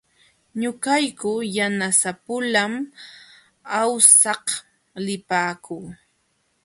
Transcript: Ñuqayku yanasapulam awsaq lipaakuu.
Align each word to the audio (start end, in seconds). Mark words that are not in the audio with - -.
Ñuqayku 0.61 1.31
yanasapulam 1.55 2.73
awsaq 3.81 4.45
lipaakuu. 5.05 5.85